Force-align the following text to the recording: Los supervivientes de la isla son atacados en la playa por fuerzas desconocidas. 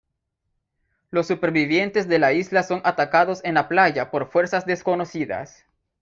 Los 1.11 1.27
supervivientes 1.27 2.07
de 2.07 2.17
la 2.17 2.33
isla 2.33 2.63
son 2.63 2.81
atacados 2.83 3.41
en 3.43 3.53
la 3.53 3.67
playa 3.67 4.09
por 4.09 4.25
fuerzas 4.31 4.65
desconocidas. 4.65 5.67